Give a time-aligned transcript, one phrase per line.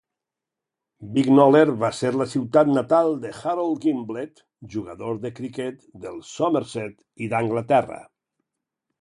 [1.17, 4.43] Bicknoller va ser la ciutat natal de Harold Gimblett,
[4.77, 8.03] jugador de criquet del Somerset i d'Anglaterra.